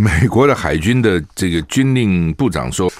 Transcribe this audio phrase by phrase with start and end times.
[0.00, 2.90] 美国的海军的这个军令部长说，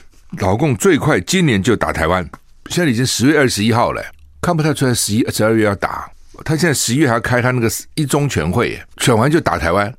[0.40, 2.22] 老共最快今年就打台湾。
[2.66, 4.04] 现在已经十月二十一号了，
[4.42, 6.10] 看不太出来十一、十二月要打。
[6.44, 9.90] 他现在十一月还要开他那个一中全会，选完就打台湾，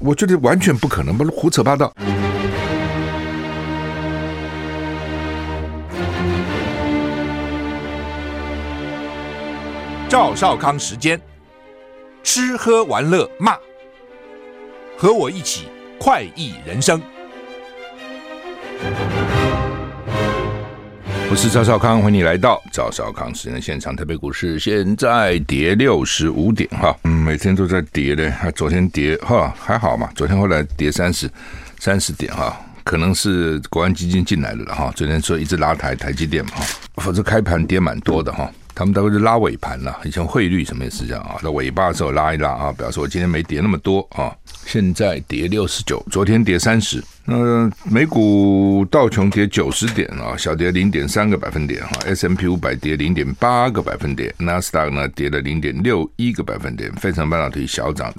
[0.00, 1.94] 我觉得完全不可能，不是胡扯八道。
[10.08, 11.20] 赵少康时间，
[12.24, 13.56] 吃喝玩乐骂，
[14.96, 15.68] 和我一起
[16.04, 17.00] 快意人生。
[21.30, 23.96] 我是赵少康，欢迎你来到赵少康时间的现场。
[23.96, 31.26] 台北股市现在跌六十五点哈，嗯，每天都在跌的，昨天跌哈还好嘛，昨天后来跌三十
[31.78, 36.52] 三十点哈，可能是国安基金进来了哈，昨天说一直拉抬台积电嘛，
[36.96, 38.52] 否则开盘跌蛮多的哈。
[38.74, 44.34] 他们都是拉尾盘了，很像汇率什么也是这样啊，到尾巴的时候拉一拉啊，表示我今天没跌那么多啊。
[44.66, 47.02] 现在跌六十九，昨天跌三十。
[47.26, 51.90] 那美股道琼跌九十点啊，小跌零点三个百分点哈。
[52.06, 58.12] S&P 五百跌零点八个百分点，纳斯达克呢跌了零点六一个百分点，费城半导体小涨，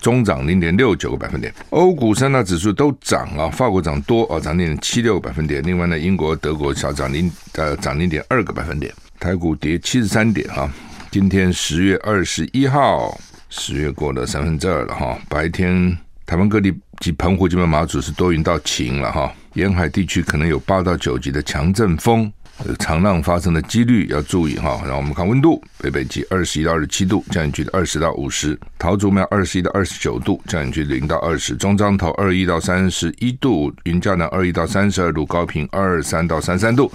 [0.00, 1.54] 中涨零点六九个百分点。
[1.70, 5.62] 欧股三大指数都涨啊，法国涨多啊，涨零点七六个百分点。
[5.62, 8.92] 另外呢，英国、德国小涨零呃涨零点二个百分点。
[9.20, 10.66] 台股跌七十三点哈，
[11.10, 15.18] 今天十月二十一号，十月过了三分之二了哈。
[15.28, 22.32] 白天台湾各地及澎湖、这边、马祖是多云到晴了哈，沿海地区可能有八到九级的强阵风。
[22.78, 36.92] 长浪发生的几率要注意哈，然后我们看温度，北北基二十一到二十七度，降雨区的二十到五十；桃竹苗二十一到二十九度，降雨区零到二十；中彰投二一到三十一度，云嘉南二一到三十二度，高屏二三到三三度，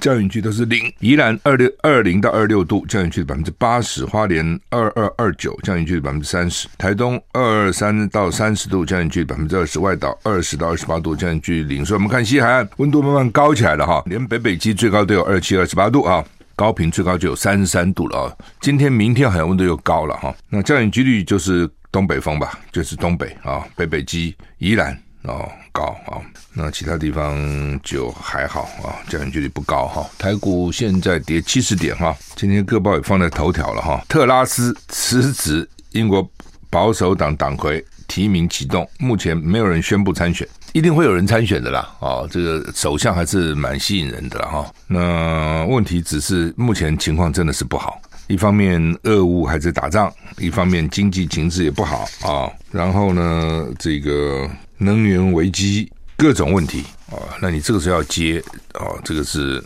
[0.00, 11.82] 降雨区都是零；宜兰二六二零到二六度，降雨区的百分之八十；花莲二二二九，降雨区的百分之三十；台东二二三到三十度，降雨区的百分之二十；外岛二十到二十八度，降雨区零。
[11.84, 16.24] 所以我们看西海岸温度慢慢高起来了哈，连北北基最最最高都有二七、二十八度啊，
[16.56, 18.36] 高频最高就有三十三度了啊。
[18.60, 20.34] 今天、明天好像温度又高了哈。
[20.48, 24.92] 那降雨几率就是东北风吧，就是东北啊，北北基、宜兰
[25.22, 26.18] 哦高啊。
[26.52, 27.38] 那其他地方
[27.84, 30.04] 就还好啊，降雨几率不高哈。
[30.18, 34.04] 台股现在跌七十点哈，今天各报也放在头条了哈。
[34.08, 36.28] 特拉斯辞职，英国
[36.68, 40.46] 保守党党魁提名启动，目前没有人宣布参选。
[40.72, 44.72] 一定会有人参选的啦，哦，这个首相还是蛮吸引人的啦，哈。
[44.88, 52.50] 那问题只是目前情况真的是不好，一方面俄乌还在打仗，一方面经济情势也不好啊。
[52.72, 54.48] 然后呢，这个
[54.78, 58.42] 能源危机各种问题啊，那你这个时候要接
[58.74, 59.62] 啊，这个是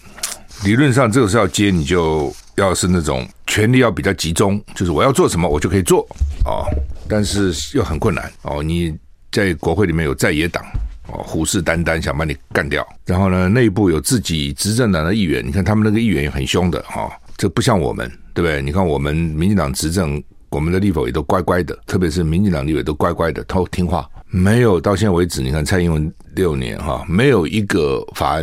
[0.65, 6.07] 理论上这个时候要接，你就要是那种权力要比较集中，就是我要做什么我就可以做
[6.45, 6.67] 啊，
[7.09, 8.63] 但是又很困难哦。
[8.63, 8.97] 你
[9.31, 10.65] 在国会里面有在野党。
[11.07, 18.63] 哦，虎视眈眈想把你干掉，然后呢，内部有自己执政党的议员，你看他们那个议员也很凶的哈、哦，这不像我们，对不对？
[18.63, 28.43] 你看我们民进党执政，我们的立委也都乖乖的，特别是民进党立委都乖乖的，都听话，没有到现在为止，你看蔡英文六年哈，没有一个法案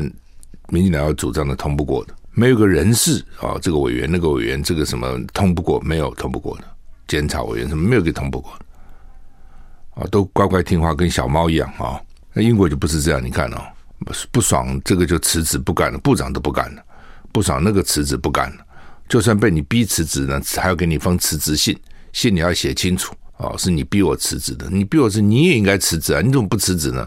[0.70, 6.64] 民进党要主张的通不过的，没有个人事啊，这个委员那个委员这个什么通不过，没有通不过的，
[7.08, 12.02] 监察委员什么没有给通不过的，啊，都乖乖听话，跟小猫一样啊。
[12.34, 13.62] 那英国就不是这样，你看哦，
[14.31, 16.81] 不爽这个就辞职不干了，部长都不干了，
[17.34, 18.66] 不爽那个辞职不干了，
[19.09, 21.78] 就算被你逼辞职呢，还要给你封辞职信，
[22.13, 27.06] 信你要写清楚哦，是你逼我辞职的，你逼我辞，你也应该辞职啊，你怎么不辞职呢？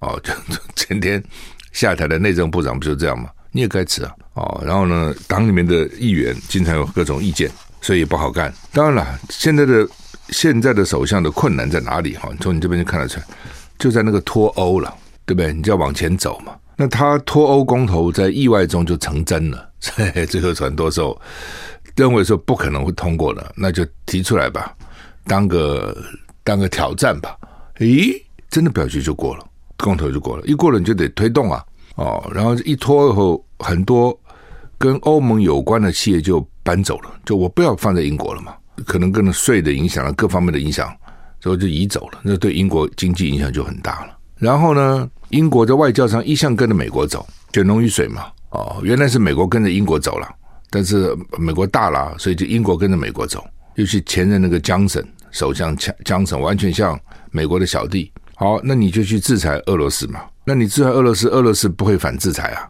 [0.00, 0.32] 哦，就
[0.74, 1.22] 前天
[1.70, 3.30] 下台的内政部长不就这样吗？
[3.54, 7.48] 你也该辞啊，哦，然后呢，党里面的议员经常有各种意见，
[7.80, 8.52] 所以也不好干。
[8.72, 9.88] 当然了，现在的
[10.30, 12.16] 现在的首相的困难在哪里？
[12.16, 13.26] 哈，从你这边就看得出来。
[13.78, 14.92] 就在那个脱欧了，
[15.24, 15.52] 对不对？
[15.52, 16.52] 你就要往前走嘛。
[16.76, 21.16] 那他脱欧公投在意外中就成真了，嘿嘿，最后很多时候
[21.94, 24.74] 认为说不可能会通过了，那就提出来吧，
[25.26, 25.96] 当个
[26.42, 27.36] 当个挑战吧。
[27.78, 29.46] 咦，真的表决就过了，
[29.78, 31.64] 公投就过了，一过了你就得推动啊，
[31.96, 34.18] 哦，然后一拖以后，很多
[34.78, 38.54] 跟欧盟有关的企业就搬走了，就我不要放在英国了嘛，
[38.86, 40.94] 可能跟税的影响啊，各方面的影响。
[41.40, 44.16] 所以就移走了，那对英国经济影响就很大了。
[44.38, 48.24] 然后呢，英国在外交上一向跟着美国走，血浓于水嘛。
[48.48, 50.26] 哦，原来是美国跟着英国走了，
[50.70, 53.44] 但是美国大了，所以就英国跟着美国走。
[53.74, 56.98] 尤其前任那个江省首相江江省，完全像
[57.30, 58.10] 美国的小弟。
[58.36, 60.22] 好，那你就去制裁俄罗斯嘛。
[60.44, 62.68] 那你制裁俄罗斯，俄罗斯不会反制裁啊，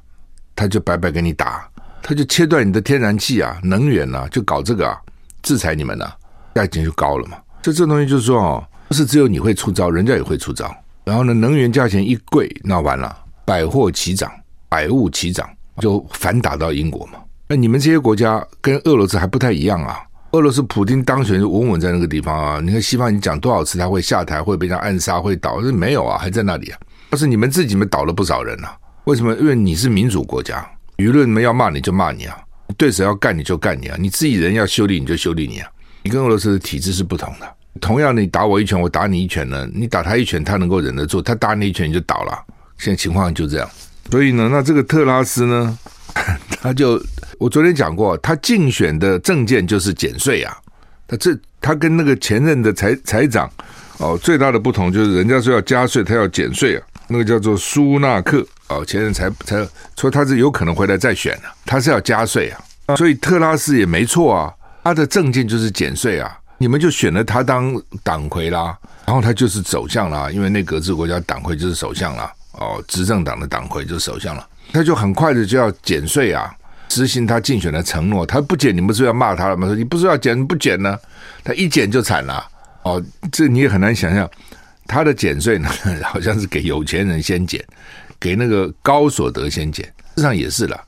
[0.55, 1.69] 他就白白给你打，
[2.03, 4.97] 他就切断你的天然气啊、能源啊，就搞这个啊，
[5.43, 6.17] 制裁你们啊，
[6.55, 7.37] 价钱就高了嘛。
[7.61, 10.73] 这这东西就是说哦，不是只有你会出招，人家也会出招
[11.05, 14.31] 然后呢，能源价钱一贵，那完了，百货齐涨，
[14.69, 15.49] 百物齐涨，
[15.79, 17.19] 就反打到英国嘛。
[17.49, 20.01] 那你们这些国家跟俄罗斯还不太一样啊。
[20.33, 22.61] 俄罗斯普京当选就稳稳在那个地方啊！
[22.61, 26.79] 你看西方，你讲多少次他会下台，会被人暗杀，会倒，这没有啊，还在那里啊。
[27.15, 28.77] 但是你们自己们倒了不少人啊。
[29.05, 29.33] 为什么？
[29.37, 32.37] 因为你是民主国家，舆论们要骂你就骂你啊，
[32.77, 35.71] 对手要干你就干你啊，你自己人要修理你就修理你啊。
[36.03, 37.49] 你跟俄罗斯的体制是不同的。
[37.81, 42.37] 同样，你打我一拳，我打你一拳呢，你打他一拳，他能够忍得住；他打你一拳，你就倒了。
[42.79, 43.71] 现在情况就这样。
[44.11, 45.79] 所以呢，那这个特拉斯呢，
[46.61, 47.01] 他就。
[47.39, 50.57] 我昨天讲过，他竞选的政见就是减税啊。
[51.07, 51.31] 他这
[51.61, 53.49] 他跟那个前任的财财长
[53.99, 56.83] 哦，最大的不同就是人家说要加税，他要减税啊。
[57.09, 59.67] 那个叫做苏纳克哦，前任才才
[59.97, 62.97] 说他是有可能回来再选的，他是要加税啊。
[62.97, 64.53] 所以特拉斯也没错啊，
[64.83, 66.39] 他的政见就是减税啊。
[66.59, 72.33] 你们就选了他当党魁啦，然后他就是首相啦，因为内阁制国家党魁就是首相啦。
[72.53, 76.55] 哦，执政党的党魁就是首相了，他就很快的就要减税啊。
[76.87, 79.67] 执行他竞选的承诺，他不减，你不是要骂他了吗？
[79.67, 80.97] 说你不是要减不减呢？
[81.43, 82.47] 他一减就惨了
[82.83, 83.03] 哦，
[83.33, 84.31] 这你也很难想象，
[84.87, 85.69] 他的减税呢，
[86.05, 87.65] 好像是给有钱人先减，
[88.19, 89.85] 给那个高所得先减。
[89.85, 90.81] 事实上也是了，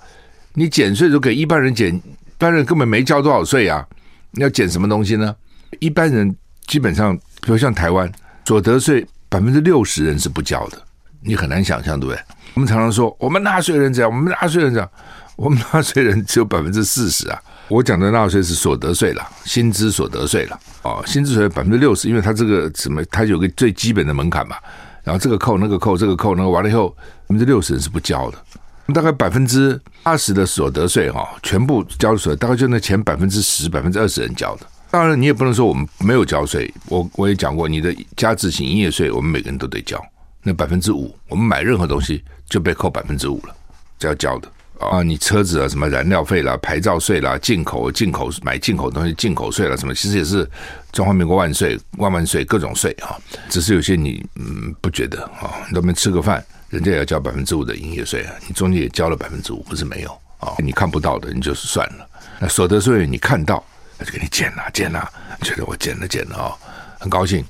[0.55, 2.03] 你减税就给一般人减，一
[2.39, 3.87] 般人根本没交多少税啊，
[4.31, 5.35] 你要减什么东西呢？
[5.81, 6.35] 一般人
[6.67, 8.11] 基本上，比如像台湾，
[8.45, 10.81] 所得税百分之六十人是不交的，
[11.21, 12.23] 你很难想象，对不对？
[12.55, 14.91] 我们常常说，我们纳税人这样，我们纳税人这样。
[15.37, 17.39] 我们纳税人只有百分之四十啊！
[17.69, 24.57] 我讲的纳税是所得税了，薪资所得税了哦，薪资税百分之六十，因为它这个什么，它有个最基本的门槛嘛。
[25.03, 28.39] 然后这个扣那个扣，这个扣那个完了以后，百分之六十人是不交的。
[28.95, 34.67] 大概百分之八十的所得税哈，全部交税，大概就那前百分之十、百分之二十人交的。
[34.91, 36.73] 当然，你也不能说我们没有交税。
[36.87, 40.01] 我我也讲过，你的加值型营业税，我们每个人都得交。
[40.43, 43.55] 那百分之五，我们买任何东西就被扣百分之五了，
[43.99, 44.49] 这要交的。
[44.81, 50.49] 啊，你车子啊，什么燃料费啦、牌照税啦、进口进口买进口东西进口税啦，什么其实也是
[50.93, 53.17] 中华民国万岁万万岁各种税啊。
[53.49, 60.55] 只是有些你嗯不觉得啊，你都没吃个饭，人家也要交百分之五的营业税啊，你中间也交了百分之五，不是没有啊。
[60.59, 62.07] 你看不到的，你就是算了。
[62.39, 63.65] 那所得税你看到，
[63.99, 65.11] 他就给你减了减了，
[65.43, 66.57] 觉得我减了减了啊，
[66.99, 67.45] 很高兴。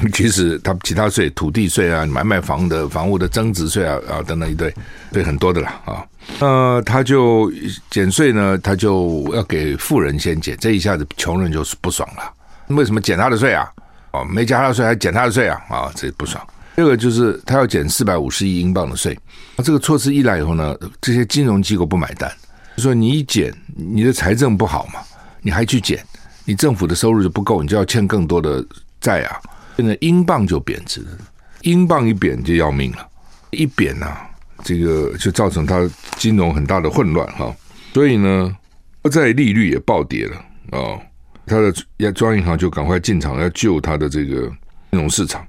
[0.12, 4.72] 其实他其他税，土地税啊，买卖房的房屋的增值税啊啊等等一堆，
[5.12, 6.06] 对很多的啦啊。
[6.40, 7.50] 呃，他就
[7.90, 12.32] 减税呢，他就要给富人先减，这一下子穷人就是不爽了。
[12.68, 13.68] 为什么减他的税啊？
[14.12, 15.60] 哦，没加他的税还减他的税啊？
[15.68, 16.46] 啊，这不爽。
[16.76, 19.18] 第二个就是他要减四百五十亿英镑的税。
[19.56, 22.30] 那这个措施一来以后呢，这些金融机构不买单，
[22.76, 25.00] 就说你一减，你的财政不好嘛，
[25.42, 25.98] 你还去减，
[26.44, 28.64] 你政府的收入就不够，你就要欠更多的
[29.00, 29.40] 债啊。
[29.78, 31.18] 现在英镑就贬值了，
[31.62, 33.08] 英镑一贬就要命了，
[33.50, 34.28] 一贬呐、啊，
[34.64, 37.54] 这个就造成它金融很大的混乱哈。
[37.94, 38.54] 所以呢，
[39.02, 40.36] 国债利率也暴跌了
[40.76, 40.98] 啊。
[41.46, 41.72] 他的
[42.12, 44.42] 中央银行就赶快进场要救他的这个
[44.90, 45.46] 金融市场，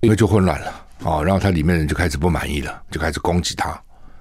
[0.00, 0.68] 因为就混乱了
[1.02, 1.22] 啊。
[1.22, 3.76] 然后他里面人就开始不满意了，就开始攻击他。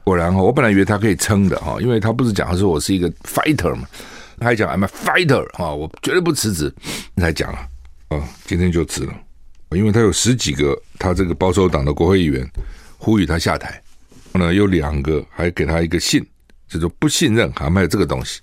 [0.06, 3.86] 果然哈，我本来以为他可以撑的哈，因为他不是讲他说我是一个 fighter 嘛，
[4.40, 6.74] 他还讲 I'm a fighter 啊，我绝对不辞职，
[7.18, 7.68] 才讲啊
[8.08, 9.14] 啊，今天就辞了。
[9.72, 12.50] 因为他有十几个，他这个保守党的国会议员
[12.98, 13.82] 呼吁他下台，
[14.32, 16.26] 那，有两个还给他一个信，
[16.68, 18.42] 就说不信任，还卖这个东西。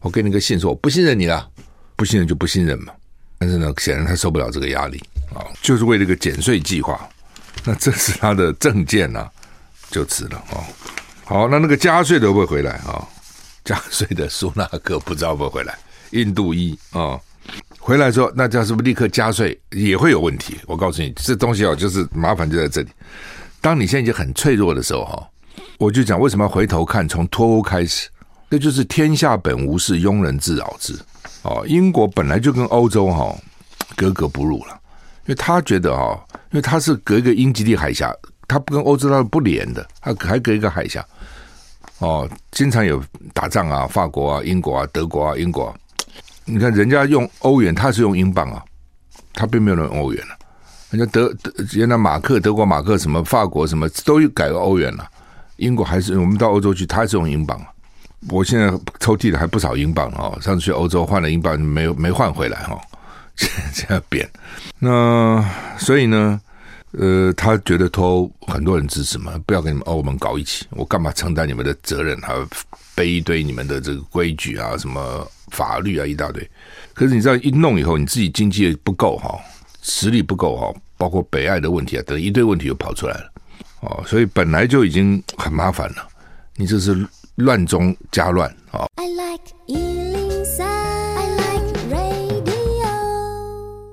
[0.00, 1.48] 我给你个信，说我不信任你了，
[1.96, 2.92] 不信任就不信任嘛。
[3.38, 5.02] 但是呢，显然他受不了这个压力
[5.34, 7.08] 啊，就是为了个减税计划。
[7.64, 9.28] 那这是他的政见呐，
[9.90, 10.60] 就辞了啊。
[11.24, 13.06] 好，那那个加税的会不会回来啊？
[13.64, 15.76] 加税的苏纳克不知道会不会回来，
[16.10, 17.18] 印度裔啊。
[17.86, 20.58] 回来说，那叫是不是立刻加税也会有问题？
[20.66, 22.88] 我告诉你，这东西哦，就是麻烦就在这里。
[23.60, 25.28] 当你现在已经很脆弱的时候，哈，
[25.78, 28.08] 我就讲为什么要回头看，从脱欧开始，
[28.50, 30.98] 这就是天下本无事，庸人自扰之。
[31.42, 33.32] 哦，英国本来就跟欧洲哈
[33.94, 34.72] 格格不入了，
[35.26, 38.12] 因为他觉得哈，因为他是隔一个英吉利海峡，
[38.48, 41.06] 他不跟欧洲他不连的，他还隔一个海峡，
[42.00, 43.00] 哦，经常有
[43.32, 45.72] 打仗啊，法国啊、英国啊、德国啊、英国。
[46.48, 48.62] 你看，人家用欧元，他是用英镑啊，
[49.34, 50.38] 他并没有用欧元了、啊。
[50.90, 55.04] 人家德德原来马克，德国马克什么，法国什么都改个欧元了、
[55.56, 57.66] 英国还是我们到欧洲去，他是用英镑啊。
[58.30, 62.80] 我现在抽屉里还不少英镑哦，上次去欧洲换了英镑，没没换回来哈、 哦，
[63.74, 64.30] 这样变。
[64.78, 65.44] 那
[65.76, 66.40] 所以呢，
[66.92, 72.32] 呃，他觉得脱欧很多人支持嘛，不要跟你们欧盟搞一起，我干嘛承担你们的责任，还
[72.94, 75.28] 背一堆你们的这个规矩啊什么。
[75.50, 76.48] 法律啊，一大堆。
[76.94, 79.38] 可是你知道，一弄以后，你自己经济也不够哈，
[79.82, 83.32] 实力不够哈，包括北爱的问题啊等一堆问题又跑出来了
[83.80, 86.08] 哦，所以本来就已经很麻烦了，
[86.56, 88.86] 你这是乱中加乱啊。
[88.96, 92.86] I like 103, I like radio。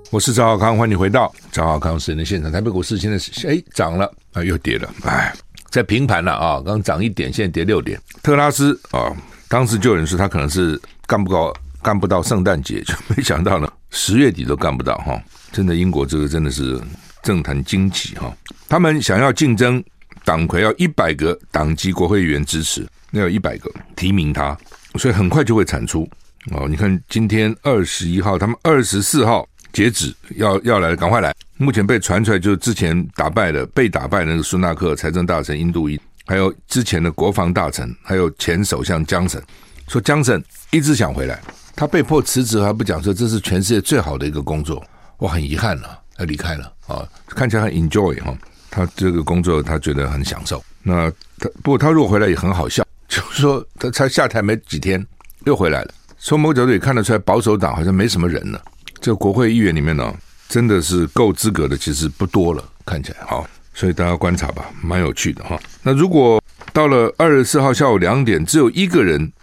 [0.09, 2.51] 我是赵浩康，欢迎你回到赵浩康时间的现场。
[2.51, 5.33] 台北股市现在是哎涨了啊，又跌了，哎，
[5.69, 7.99] 在平盘了啊，刚涨一点，现在跌六点。
[8.21, 9.11] 特拉斯啊，
[9.49, 11.53] 当时就有人说他可能是干不高。
[11.83, 15.21] 干不到圣诞节， 就没想到呢，十月底都干不到哈！
[15.51, 16.79] 真的，英国这个真的是
[17.21, 18.33] 政坛惊奇哈！
[18.69, 19.83] 他们想要竞争
[20.23, 24.57] 党魁，要一百个党籍国会议员支持，那有一百个提名他，
[24.95, 26.09] 所以很快就会产出
[26.51, 26.69] 哦。
[26.69, 31.35] 你看，今天二十一号，他们二十四号截止，要要来，赶快来！
[31.57, 39.41] 目前被传出来就是之前打败的被打败的那个苏纳克财政大臣印度裔，还有之前的国防大臣，还有前首相江省，
[39.87, 41.41] 说江森一直想回来。
[41.75, 44.85] 他被迫辞职还不讲说这是全世界最好的一个工作，
[45.17, 47.01] 我很遗憾了，他离开了啊！
[47.27, 48.37] 看起来很 enjoy 哈，
[48.69, 50.63] 他这个工作他觉得很享受。
[50.83, 51.09] 那
[51.39, 55.03] 他不过他如果回来也很好笑， 就是说他才下台没几天
[55.45, 55.93] 又回来了。
[56.19, 58.63] 从某个角度也看得出来，保守党好像没什么人了。
[59.01, 60.13] 这个国会议员里面呢，
[60.47, 63.43] 真的是够资格的其实不多了，看起来哈。
[63.73, 65.59] 所以大家观察吧，蛮有趣的哈。
[65.81, 66.39] 那如果
[66.71, 69.33] 到了二十四号下午两点，只有一个人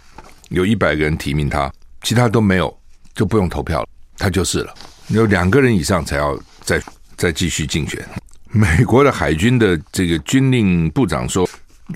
[0.51, 1.73] 有一百个人提名他。
[2.03, 2.81] 其他都没有，
[3.15, 4.75] 就不用投票了，他就是了。
[5.09, 6.81] 有两个人以上才要再
[7.17, 8.03] 再继续竞选。
[8.51, 11.47] 美国的海军的这个军令部长说，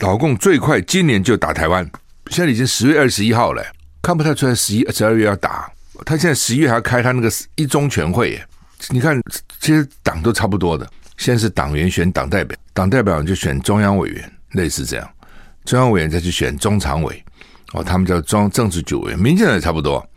[0.01, 1.89] 老共最快今年就打台湾。
[2.31, 3.65] 现在已经十月二十一号了，
[4.03, 5.73] 看不太出来十一十二月要打。
[6.05, 8.47] 他现在十一月还要开他那个一中全会耶。
[8.91, 9.19] 你看
[9.59, 15.11] 其实党都差不多的，现在是党员选党代表，党代表就选中央委员，类似这样，
[15.65, 17.24] 中央委员再去选中常委。
[17.75, 20.09] 哦，他们叫装政治局委员，民进党也差不多，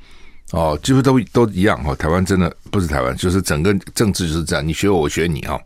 [0.51, 1.95] 哦，几乎都都一样哈。
[1.95, 5.59] 台湾真的不是台湾，就是整个政治就是这样，你学我，我学你啊。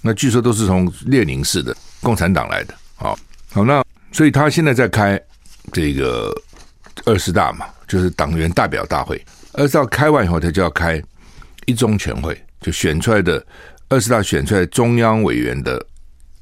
[0.00, 3.18] 那据说都是从列宁式的共产党来的，好，
[3.52, 5.20] 好，那所以他现在在开
[5.72, 6.32] 这个
[7.06, 9.20] 二十大嘛，就是党员代表大会。
[9.54, 11.02] 二十大开完以后，他就要开
[11.66, 13.44] 一中全会，就选出来的
[13.88, 15.84] 二十大选出来中央委员的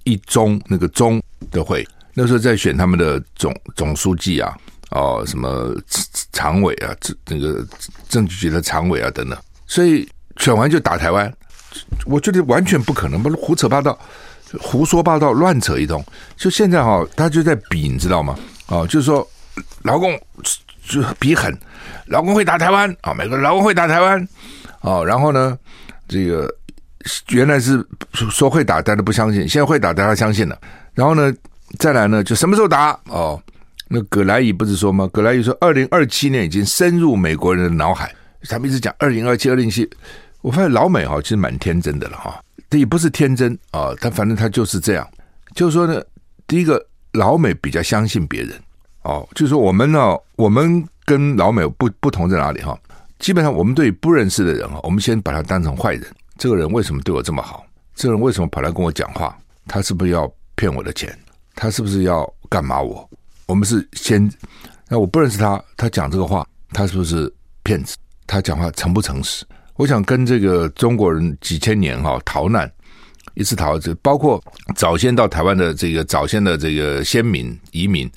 [0.05, 4.55] 一中那个中的会，那时候在选他们的总总书记啊。
[4.91, 5.73] 哦，什么
[6.33, 7.65] 常委啊，这那个
[8.09, 11.33] 政治局的常委啊等等，所以选完就打台湾，
[12.07, 13.97] 我觉得完全不可能，不胡扯八道、
[14.61, 16.05] 胡说八道、乱扯一通。
[16.37, 18.37] 就现在哈、他就在比，你知道吗？
[18.67, 19.25] 哦，就是说，
[19.83, 20.21] 老共
[20.89, 21.57] 就比狠，
[22.07, 24.29] 老公会打台湾啊，美国老公会打台湾
[24.81, 25.57] 哦，然后呢，
[26.09, 26.53] 这个
[27.29, 30.59] 原来是说会打，大家不相信，现在会打，大家相信了。
[30.95, 31.33] 然后呢，
[31.79, 33.41] 再来呢，就什么时候打哦？
[33.93, 35.11] 那葛莱仪不是说吗？
[35.13, 38.15] 葛莱仪说，二零二七年已经深入美国人的脑海。
[38.49, 39.89] 他们一直讲二零二七、二零七。
[40.43, 42.41] 我发现老美哈其实蛮天真的了哈。
[42.71, 45.05] 这也不是天真啊，他反正他就是这样。
[45.57, 46.01] 就是说呢，
[46.47, 46.81] 第一个
[47.15, 48.53] 老美比较相信别人
[49.03, 49.29] 哦。
[49.35, 52.79] 就是说我们呢，我们跟老美不不同在哪里哈？
[53.19, 56.07] 基本上我们对不认识的人哈，我们先把他当成坏人。
[56.39, 57.67] 这个人为什么对我这么好？
[57.97, 59.37] 这个人为什么跑来跟我讲话？
[59.67, 61.13] 他是不是要骗我的钱？
[61.57, 63.11] 他是不是要干嘛我？
[63.51, 64.31] 我们是先，
[64.89, 67.31] 那我不认识他，他讲这个话，他是不是
[67.65, 67.97] 骗子？
[68.25, 69.45] 他讲话诚不诚实？
[69.75, 72.71] 我想跟这个中国人几千年哈逃难，
[73.35, 74.41] 一次逃这，包括
[74.77, 78.09] 早先到台湾的这个早先的这个先民移民，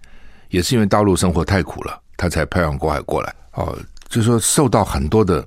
[0.49, 3.33] 也是因为大陆生活太苦了，他才漂洋过海过来。
[3.53, 3.75] 哦，
[4.09, 5.43] 就说受到很多的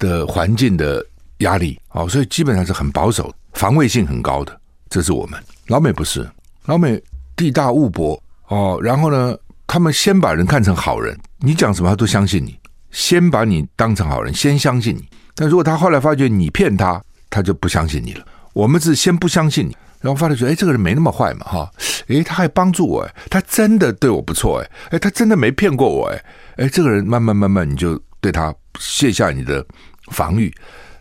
[0.00, 1.04] 的环境的
[1.38, 4.60] 压力，哦，所以基本上是很保守，防卫性很高的。
[4.90, 6.28] 这是我们老美不是，
[6.64, 7.00] 老美
[7.36, 8.20] 地大物博。
[8.48, 9.36] 哦，然后呢，
[9.66, 12.58] 他们先把人看成好人，你讲什么他都相信你，
[12.90, 15.06] 先把你当成好人，先相信你。
[15.34, 18.24] 但如果他后来发觉你骗他，他就不相信你了。
[18.54, 21.70] 我们是先不相信你，然后发觉，哎，这个人没那么坏嘛，哈，
[22.08, 26.24] 哎，他还帮助我，哎，他真的对我不错，哎，哎，他真的没骗过我，哎，
[26.56, 29.64] 哎，这个人慢慢慢慢你就对他卸下你的
[30.10, 30.52] 防御。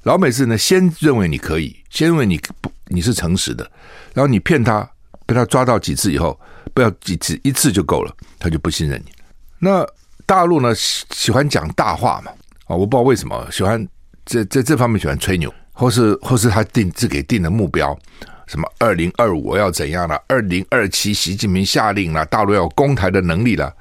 [0.03, 3.71] 老美是呢，先认为你可以，先认为你不你是诚实的，
[4.13, 4.87] 然后你骗他，
[5.25, 6.37] 被他抓到几次以后。
[6.77, 9.11] 不要几次，一次就够了，他就不信任你。
[9.57, 9.83] 那
[10.27, 12.31] 大陆呢，喜喜欢讲大话嘛？
[12.65, 13.83] 啊，我不知道为什么喜欢
[14.27, 17.97] 在在这方面喜欢吹牛，或是或是他定自给定的目标，
[18.45, 20.21] 什么二零二五要怎样了？
[20.27, 23.73] 二零二七习近平下令了，大陆要攻台的能力了，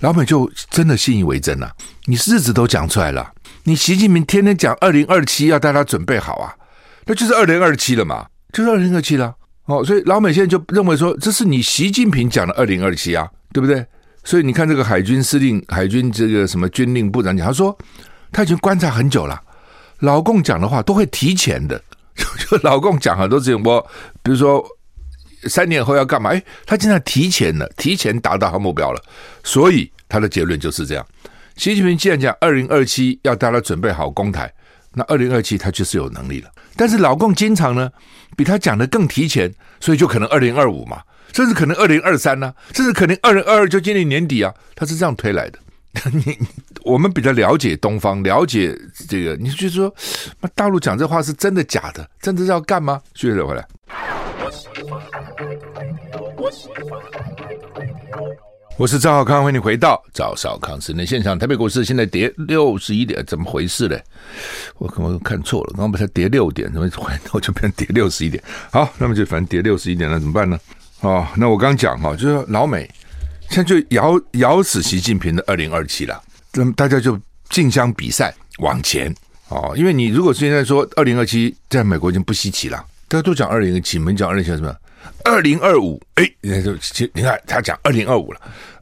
[0.00, 1.72] 老美就真的信以为真了。
[2.06, 6.52] 你日子都讲出来了，你习近平天天讲二零二七要大家准备好啊，
[7.04, 9.36] 那就是二零二七了嘛，就是二零二七了。
[9.70, 13.86] 哦，所以老美现在就认为说，这是你习近平讲的二零二七啊，对不对？
[14.24, 17.76] 所以你看这个海军司令、海军这个什么军令部长讲，他说
[18.32, 19.40] 他已经观察很久了，
[20.00, 21.80] 老共讲的话都会提前的，
[22.14, 23.80] 就就老共讲很多事情，我
[24.22, 24.62] 比如说
[25.44, 26.30] 三年后要干嘛？
[26.30, 29.02] 哎，他经常提前了，提前达到他目标了，
[29.42, 31.06] 所以他的结论就是这样。
[31.56, 34.52] 习近平既然讲二零二七要大家准备好攻台，
[34.94, 36.50] 那二零二七他就是有能力了。
[36.76, 37.90] 但是老共经常呢
[38.36, 45.58] 比他讲的更提前，所以就可能二零二五嘛，甚至可能二零二三呢，甚至可能二零二二就今年年底啊，他是这样推来的。
[46.12, 46.38] 你
[46.84, 48.78] 我们比较了解东方，了解
[49.08, 49.92] 这个，你就说，
[50.40, 52.08] 那大陆讲这话是真的假的？
[52.20, 53.00] 真的是要干吗？
[53.12, 53.66] 接着回来。
[58.80, 61.38] 我是赵少康，欢迎你回到赵少康时间现场。
[61.38, 64.02] 台北股市现在跌六十一点，怎么回事嘞？
[64.78, 66.90] 我可能看错了，刚刚不才跌六点，怎么
[67.32, 68.42] 我就变成跌六十一点？
[68.72, 70.58] 好，那么就反正跌六十一点了，怎么办呢？
[71.00, 72.90] 哦，那我刚讲哈，就是老美。
[73.50, 76.18] 现在就咬咬死习近平的二零二七了，
[76.54, 77.20] 那么大家就
[77.50, 79.14] 竞相比赛往前
[79.50, 79.74] 哦。
[79.76, 84.74] 因为你如果现在说二零二七在美国已经不稀奇了，大家都讲二零二七，没讲二零二七什么？
[85.24, 86.72] 二零二五，哎，你看就
[87.14, 88.40] 你看他讲二零二五了，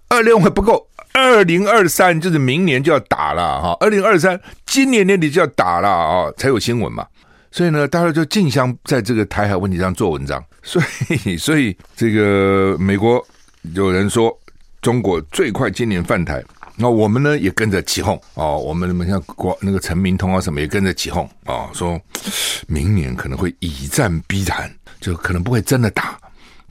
[0.09, 7.07] 二零还不够，二零二三就是明年就要打了哈，二零二三今年年底就要打了啊，才有新闻嘛。
[7.51, 10.43] 所以呢，大家就竞相在这个台海问题上做文章。
[10.63, 10.83] 所
[11.25, 13.25] 以， 所以这个美国
[13.75, 14.39] 有人说。
[14.81, 16.41] 中国最快今年犯台，
[16.77, 18.57] 那我们呢也跟着起哄哦。
[18.57, 22.01] 我们么像国那个陈明通啊什么也跟着起哄啊，说
[22.69, 26.19] 明年可能会以战逼谈，就可能不会真的打，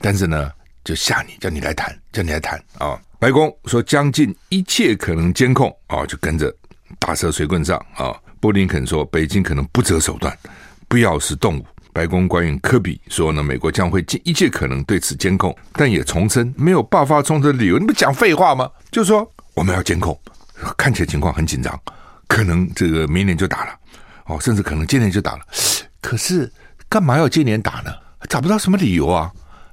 [0.00, 0.50] 但是呢
[0.84, 2.98] 就吓你，叫你来谈，叫你来谈啊。
[3.18, 6.54] 白宫说将尽一切可能监控啊，就跟着
[6.98, 8.14] 打蛇随棍上啊。
[8.40, 10.36] 布林肯说北京可能不择手段，
[10.86, 11.66] 不要是动武。
[11.92, 17.76] 白宫官员科比说呢，美国将会尽一切可能对此监控，但也重申没有爆发冲突的理由。
[17.76, 18.70] 你不讲废话吗？
[18.92, 20.16] 就说我们要监控，
[20.76, 21.76] 看起来情况很紧张，
[22.28, 23.76] 可能这个明年就打了，
[24.26, 25.40] 哦，甚至可能今年就打了。
[26.00, 26.48] 可是
[26.88, 27.90] 干嘛要今年打呢？
[28.28, 29.30] 找不到什么理由啊！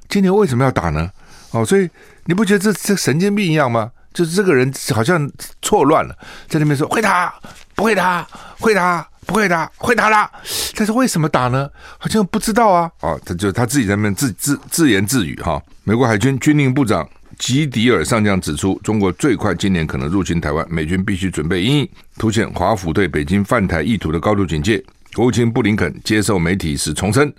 [0.10, 1.10] 今年为什么要打呢？
[1.52, 1.90] 哦，所以
[2.26, 3.92] 你不觉得这这神经病一样吗？
[4.14, 5.30] 就是这个人好像
[5.62, 6.16] 错乱了，
[6.48, 7.34] 在那边说会打，
[7.76, 8.28] 不会打，
[8.60, 9.08] 会打。
[9.28, 10.30] 不会打，会打啦。
[10.76, 11.68] 但是为什么打呢？
[11.98, 12.88] 好像不知道啊。
[13.00, 15.60] 哦，他就他自己在那边自自自言自语哈。
[15.84, 24.80] 美国海军军令部长吉迪尔上将指出，中国最快今年可能入侵台湾，美军必须准备应，凸显华府对北京犯台意图的高度警戒。
[25.16, 27.34] 国务卿布林肯接受媒体时重申，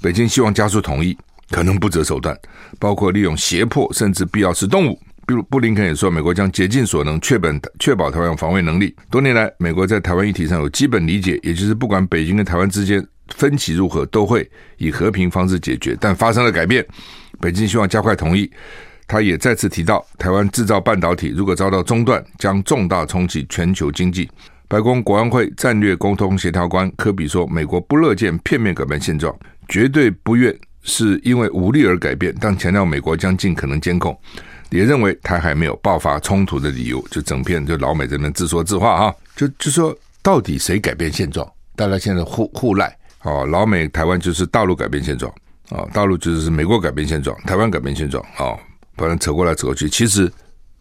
[0.00, 1.16] 北京希望加速统一，
[1.50, 2.36] 可能不择手段，
[2.78, 4.98] 包括利用胁迫，甚至必要时动武。
[5.26, 8.94] 比如布林肯也说，美国将竭尽所能确保确保台湾防卫能力。
[9.10, 15.94] 多年来，美国在台湾议题上有基本理解，也就是不管北京跟台湾之间分歧如何，都会以和平方式解决。
[16.00, 16.86] 但发生了改变，
[17.40, 18.50] 北京希望加快统一。
[19.06, 24.30] 他也再次提到，台湾制造半导体如果遭到中断，将重大冲击全球经济。
[24.68, 29.34] 白宫国安会战略沟通协调官科比说，美国不乐见片面改变现状，
[29.66, 34.16] 绝对不愿是因为武力而改变，但强调美国将尽可能监控。
[34.68, 41.50] 也认为台海没有爆发冲突的理由，就整片就老美这边自说自话哈，就就说到底谁改变现状？
[41.74, 45.32] 大家现在互互赖哦，老美台湾就是大陆改变现状
[45.70, 48.52] 啊，大陆就是美国改变现状，台湾改变现状啊，
[48.98, 50.30] 反正扯过来扯过去，其实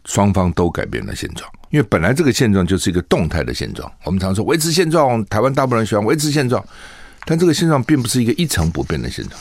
[0.08, 3.92] 双方都改变了现状，因为本来这个现状就是一个动态的现状。
[4.06, 6.66] 我们常说维持现状，台湾大部分人喜欢维持现状，
[7.26, 9.40] 但这个现状并不是一个一成不变的现状，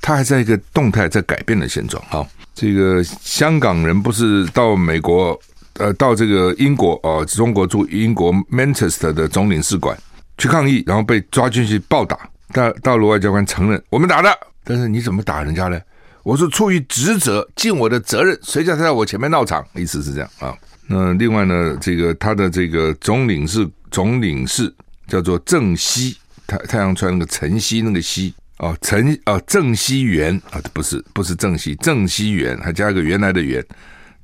[0.00, 2.26] 它还在一个动态在改变的现状哈。
[2.54, 5.38] 这个香港人不是到美国，
[5.74, 9.96] 呃，到这个英国哦，中国驻英国 Manchester 的总领事馆
[10.38, 12.18] 去抗议，然后被抓进去暴打。
[12.52, 14.30] 大大陆外交官承认我们打的，
[14.64, 15.78] 但是你怎么打人家呢？
[16.26, 18.36] 我是出于职责，尽我的责任。
[18.42, 19.64] 谁叫他在我前面闹场？
[19.76, 20.52] 意思是这样啊。
[20.88, 24.74] 那另外呢，这个他的这个总领事总领事
[25.06, 28.34] 叫做郑熙，太太阳川那个晨熙那个熙。
[28.58, 33.64] 哦，陈哦，郑熙元啊，不是不是郑熙，郑熙元还加一个原来的元，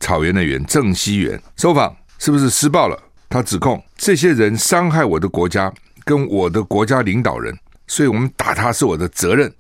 [0.01, 3.01] 草原的原，郑熙元收访是不是施暴了？
[3.29, 5.73] 他指控这些人伤害我的国家
[6.05, 9.53] 跟我的国家领导人，所以我们打他是我的责任，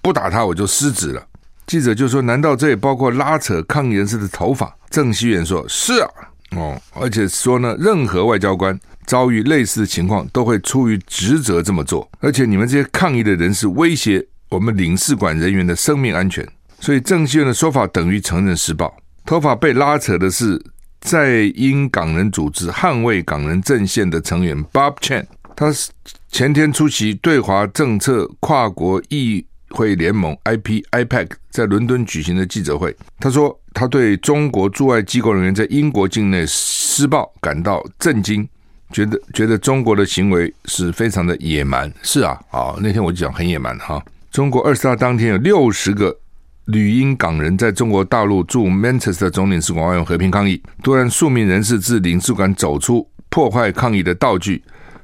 [0.00, 1.26] 不打他我就失职了。
[1.70, 4.76] 记者就说：难道这也包括拉扯抗议人士的头发？
[4.90, 6.10] 郑熙元说：是啊，
[6.56, 8.76] 哦，而且说呢，任何外交官。
[9.06, 12.08] 遭遇类似的情况，都会出于职责这么做。
[12.18, 16.44] 而且你们这些抗议的人士威胁我们领事馆人员的生命安全，
[16.80, 18.92] 所以郑熙元的说法等于承认施暴。
[19.24, 20.60] 头发被拉扯的是
[21.00, 25.90] 在英港人组织捍卫港人阵线的成员 Bob Chan，他是
[26.30, 38.48] 前天出席对华政策跨国议 会联盟 IP IPAC 在伦敦举行的记者会，他说他对中国驻外机构人员在英国境内施暴感到震惊。
[38.92, 41.92] 觉得觉得中国的行为是非常的野蛮。
[42.02, 44.04] 是啊，啊，那天我就讲很野蛮哈。
[44.32, 46.18] 中国二十大当天有六十个
[46.64, 54.60] 旅英港人在中国大陆驻曼彻斯特总领事馆外用和平抗议，突然数名人士自领事馆走出，破坏抗议的道具，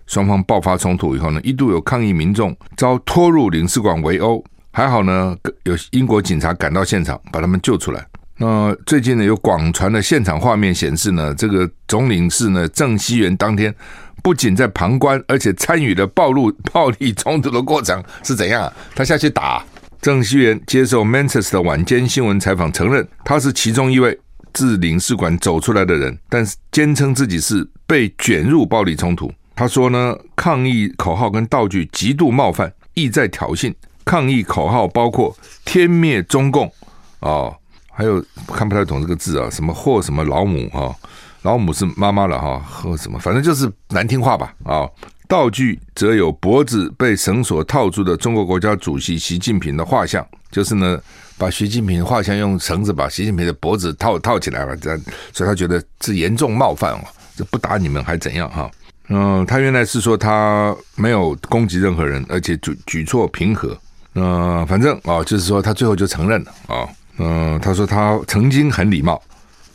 [0.08, 4.44] 双方爆发冲突以后呢，一度有抗议民众遭拖入领事馆围殴，
[4.76, 8.06] 还好呢，有英国警察赶到现场把他们救出来。
[8.36, 13.74] 那最近呢，有广传的现场画面显示呢，这个总领事呢郑熙元当天
[14.22, 18.64] 不仅在旁观，而且参与了暴露 暴力冲突的过程是怎样？
[18.64, 19.64] 啊他下去打。
[20.02, 24.20] 郑熙元接受 Manchester 的晚间新闻采访，承认他是其中一位
[24.52, 29.32] 自领事馆走出来的人，但是坚称自己是被卷入暴力冲突。
[29.54, 33.72] 他说呢，抗议口号跟道具极度冒犯，意在挑衅。
[34.06, 36.72] 抗议口号包括“天灭中共”
[37.20, 37.54] 哦。
[37.90, 40.94] 还有看不太懂这个字啊，什么或什么老母哈，
[41.42, 44.86] 老母是妈妈了哈，或什么，反正就是难听话吧啊。
[45.26, 51.00] 道具则有脖子被绳索套住的中国国家主席习近平的画像，就是呢，
[51.38, 55.00] 把习近平画像用绳子把习近平的脖子套套起来了，这样，
[55.32, 57.00] 所以他觉得是严重冒犯哦，
[57.34, 58.70] 这不打你们还怎样哈？
[59.08, 63.76] 嗯，他原来是说他没有攻击任何人，而且举举措平和，
[64.18, 66.88] 嗯，反正啊，就是说他最后就承认了啊。
[67.18, 69.20] 嗯，他说他曾经很礼貌，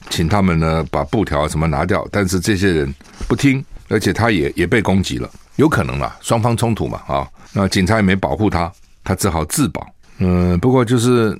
[0.09, 2.93] 请他们呢把布条什么拿掉，但是这些人
[3.27, 8.71] 不听，而且他也也被攻击了，有可能啦，双方冲突嘛啊，那警察也没保护他，
[9.03, 9.87] 他只好自保。
[10.17, 11.39] 嗯，不过就是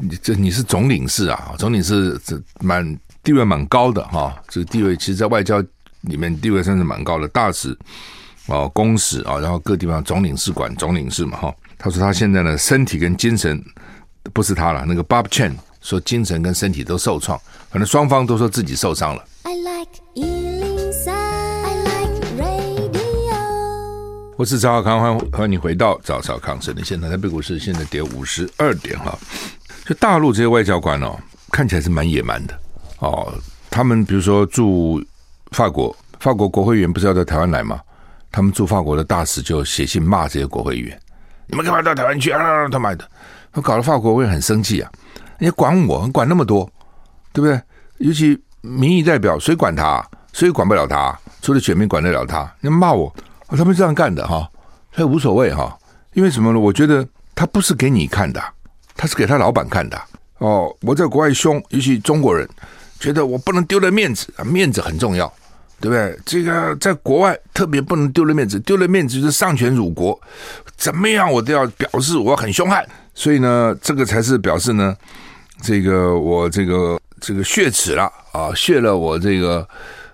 [0.00, 2.84] 你这你是总领事啊，总领事这蛮
[3.22, 5.60] 地位蛮高的哈，这个地位其实，在外交
[6.02, 7.76] 里面地位算是蛮高的，大使
[8.46, 11.54] 啊、公使啊，然后各地方总领事馆总领事嘛哈。
[11.80, 13.60] 他说他现在呢身体跟精神。
[14.34, 17.40] 不是他了，那个 Bob Chen 说精神跟身体都受创，
[17.70, 19.24] 反正双方都说自己受伤了。
[19.44, 23.34] I like 103, I like radio。
[24.36, 27.08] 我是赵小康，欢迎欢迎你回到赵少康生的现场。
[27.08, 29.18] 台北股市现在跌五十二点哈，
[29.86, 31.18] 就大陆这些外交官哦，
[31.50, 32.54] 看起来是蛮野蛮的
[32.98, 33.32] 哦。
[33.70, 35.02] 他们比如说驻
[35.52, 37.80] 法国，法国国会议员不是要到台湾来吗？
[38.30, 41.00] 他们驻法国的大使就写信骂这些国会议员
[41.50, 42.68] ：“你们干嘛到台湾去啊？
[42.68, 43.04] 他妈的！”
[43.52, 44.90] 他搞得法国我也很生气啊！
[45.38, 46.70] 你管我，管那么多，
[47.32, 47.60] 对不对？
[47.98, 50.04] 尤其民意代表，谁管他？
[50.32, 51.18] 谁管不了他？
[51.42, 52.48] 除了选民管得了他？
[52.60, 53.12] 你骂我，
[53.48, 54.48] 他们这样干的哈，
[54.92, 55.76] 他也无所谓哈。
[56.12, 56.60] 因为什么呢？
[56.60, 58.40] 我觉得他不是给你看的，
[58.96, 60.00] 他是给他老板看的。
[60.38, 62.48] 哦，我在国外凶，尤其中国人
[63.00, 65.32] 觉得我不能丢了面子啊，面子很重要。
[65.80, 66.18] 对不对？
[66.26, 70.20] 这个在国外特别不能丢了面子，丢了面子就是丧权辱国，
[70.76, 72.86] 怎么样我都要表示我很凶悍。
[73.14, 74.94] 所以呢，这个才是表示呢，
[75.62, 79.66] 这个我这个这个血耻了啊，血了我这个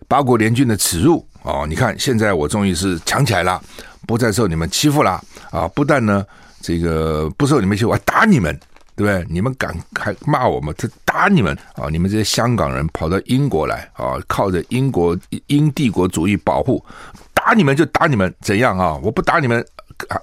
[0.08, 1.64] 八国联军的耻辱啊！
[1.68, 3.60] 你看，现在我终于是强起来了，
[4.06, 5.68] 不再受你们欺负了啊！
[5.68, 6.24] 不但呢，
[6.60, 8.58] 这个不受你们欺负，我还打你们。
[8.96, 9.26] 对不对？
[9.28, 10.74] 你们敢还骂我们？
[10.78, 11.88] 他打你们啊！
[11.90, 15.16] 你们这些香港人跑到英国来啊，靠着英国
[15.48, 16.82] 英帝国主义保护，
[17.34, 18.98] 打你们就打你们，怎样啊？
[19.02, 19.64] 我不打你们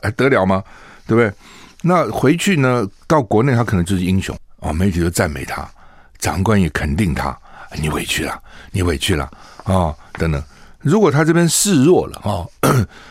[0.01, 0.63] 还得了吗？
[1.05, 1.31] 对不对？
[1.83, 2.87] 那回去呢？
[3.07, 5.69] 到国内他可能就是英雄啊，媒体就赞美他，
[6.17, 7.37] 长官也肯定他。
[7.75, 8.39] 你委屈了，
[8.71, 9.29] 你委屈了
[9.63, 9.95] 啊！
[10.13, 10.41] 等等，
[10.79, 12.45] 如果他这边示弱了啊，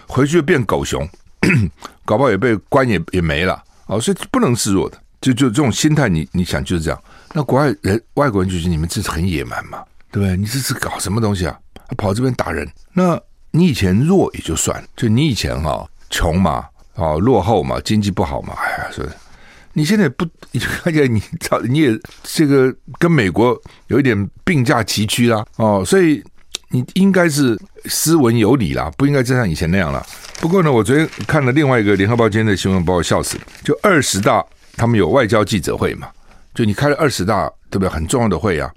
[0.07, 1.09] 回去就变狗熊，
[2.05, 3.55] 搞不好也被关也也没了
[3.87, 3.99] 啊！
[3.99, 5.02] 所以不能示弱的。
[5.23, 7.03] 就就这种心态，你你想就是这样。
[7.33, 10.37] 那国外人外国人就觉得你们这是很野蛮嘛，对不对？
[10.37, 11.57] 你这是搞什么东西啊？
[11.97, 12.69] 跑这边打人？
[12.93, 13.19] 那
[13.53, 19.09] 你以前弱也就算了，就你以前哈、哦、穷嘛，啊落后嘛，经济不好嘛，哎呀，所以
[19.75, 20.27] 你现在不，
[20.85, 21.23] 而且你
[21.69, 23.57] 你也这个跟美国
[23.87, 26.23] 有一点并驾齐驱啦，哦，所以
[26.71, 30.05] 你应该是斯文有礼啦，不应该再像以前那样了。
[30.41, 34.45] 不过呢，我昨天看了另外一个联合报今天的新闻，把我笑死了，就二十大。
[34.77, 36.09] 他们有外交记者会嘛？
[36.55, 37.89] 就你开了二十大，对不对？
[37.89, 38.71] 很重要的会啊，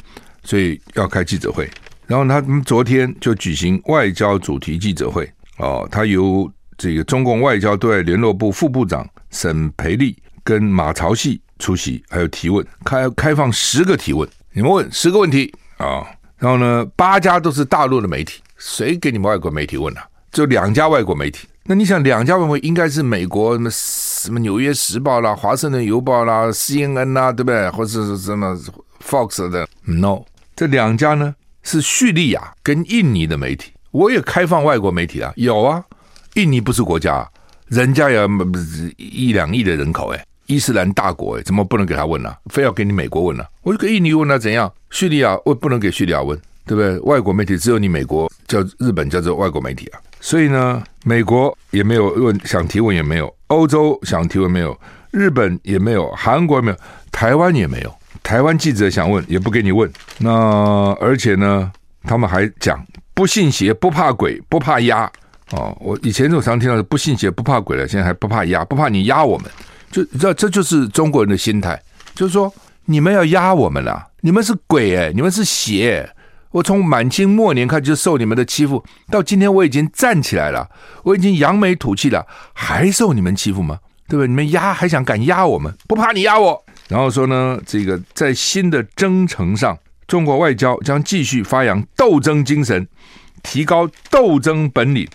[0.44, 1.70] 所以要开记者会。
[2.08, 16.06] 然后他们昨天就举行外交主题记者会哦，他由这个中共外交对外联络部副部长沈培丽跟马朝旭出席，还有提问，开开放十个提问，你们问十个问题啊、
[16.38, 20.08] 然后呢，八家都是大陆的媒体，谁给你们外国媒体问啊？
[20.32, 21.48] 就两家外国媒体。
[21.68, 23.72] 那你想，两家外国应该是美国什么？
[23.72, 27.68] 什么《纽约时报》啦，《华盛顿邮报》啦，《CNN》啦，对不对？
[27.72, 28.56] 或者是什么
[29.04, 30.26] Fox 的？No，
[30.56, 33.72] 这两家呢是叙利亚跟印尼的媒体。
[33.90, 35.84] 我也开放外国媒体啊，有啊。
[36.36, 37.28] 印尼不是国家，
[37.68, 38.28] 人家也
[38.98, 42.32] 一两亿的人口，哎，伊斯兰大国，哎，怎么不能给他问呢？
[42.52, 43.44] 非要给你美国问呢？
[43.64, 44.72] 我就给印尼问，那怎样？
[44.92, 47.00] 叙利亚我不能给叙利亚问，对不对？
[47.00, 50.00] 外国媒体只有你美国叫日本叫做外国媒体啊。
[50.26, 54.76] 所以呢，美国也没有问想提问也没有，欧洲想提问没有，
[55.12, 56.78] 日本也没有，韩国没有，
[57.12, 57.94] 台湾也没有。
[58.24, 59.88] 台湾记者想问也不给你问。
[60.18, 60.32] 那
[61.00, 61.72] 而且呢，
[62.06, 62.84] 他们还讲
[63.14, 65.04] 不信邪不怕鬼不怕压
[65.52, 65.78] 哦。
[65.80, 69.52] 我以前就常听到不信邪不怕鬼了，现在还不怕压不怕你压我们，
[69.92, 71.80] 就你知道这就是中国人的心态，
[72.16, 72.52] 就是说
[72.86, 76.10] 你们要压我们了，你们是鬼哎，你们是邪。
[76.56, 80.70] 我从满清末年开始就受你们的欺负，到今天我已经站起来了，
[81.04, 83.80] 我已经扬眉吐气了，还受你们欺负吗？
[84.08, 84.28] 对不对？
[84.30, 85.76] 你们压还想敢压我们？
[85.86, 86.66] 不怕你压我。
[86.88, 92.88] 然后说呢，这个在新的征程上，中国外交将继续发扬斗争精神，
[93.44, 95.06] 提高斗争本领，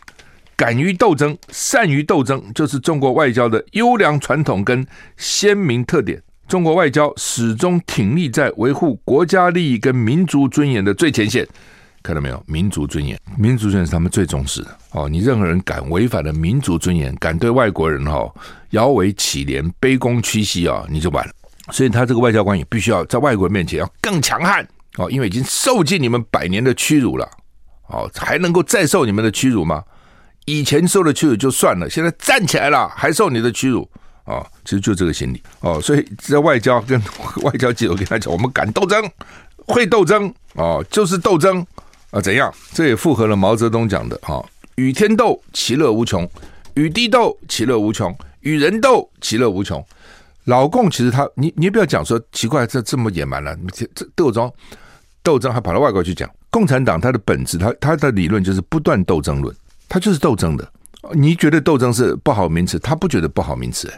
[0.54, 6.22] 敢于斗争、善于斗争，就是中国外交的优良传统跟鲜明特点。
[6.50, 11.46] 中国外交始终挺立在维护国家利益跟民族尊严的最前线，
[12.02, 12.42] 看到没有？
[12.44, 15.08] 民族尊严，民族尊严是他们最重视的哦。
[15.08, 18.34] 你任何人敢违反了民族尊严，敢对外国人哈、哦、
[18.70, 21.32] 摇尾乞怜、卑躬屈膝啊，你就完了。
[21.70, 27.30] 所以他这个外交官也必须要在外国人面前要更强悍哦，因为已经受尽你们百年的屈辱了
[27.86, 29.84] 哦，还能够再受你们的屈辱吗？
[30.46, 33.88] 以前受的屈辱就算了，现在站起来了还受你的屈辱。
[34.30, 37.00] 哦，其实就这个心理哦，所以在外交跟
[37.42, 39.10] 外交记者跟他讲，我们敢斗争，
[39.66, 41.66] 会斗争哦，就是斗争
[42.10, 42.52] 啊，怎样？
[42.72, 44.40] 这也符合了毛泽东讲的哈、
[44.76, 46.24] 与天斗，其乐无穷；
[46.74, 49.84] 与地斗，其乐无穷；与人斗，其乐无穷。
[50.44, 54.50] 老共其实他，你你不要讲说奇怪，这这么野蛮了，这这斗争
[55.22, 56.28] 斗争还跑到外国去讲。
[56.50, 59.54] 共产党它的本质，它它的理论就是不断斗争论，
[59.88, 60.72] 它就是斗争的。
[61.12, 63.90] 你觉得斗争是不好名词，他不觉得不好名词。